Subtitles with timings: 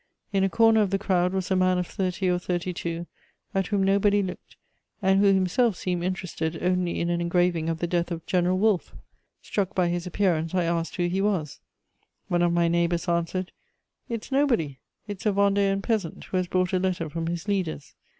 [0.33, 3.05] In a corner of the crowd was a man of thirty or thirty two,
[3.53, 4.55] at whom nobody looked,
[4.99, 8.95] and who himself seemed interested only in an engraving of the Death of General Wolfe.
[9.43, 11.59] Struck by his appearance, I asked who he was:
[12.29, 13.51] one of my neighbours answered:
[14.09, 17.93] "It's nobody; it's a Vendean peasant who has brought a letter from his leaders."